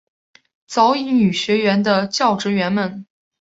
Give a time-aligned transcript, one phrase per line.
[0.65, 3.05] 早乙女学园的教职员们。